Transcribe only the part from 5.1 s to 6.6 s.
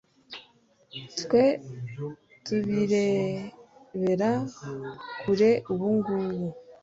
kure ubugubu